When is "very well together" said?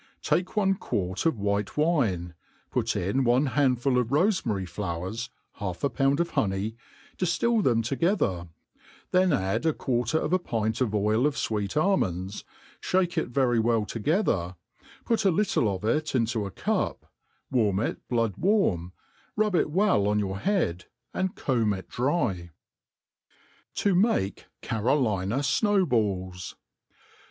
13.27-14.55